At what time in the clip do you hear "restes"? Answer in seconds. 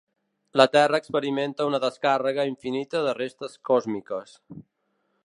3.21-3.59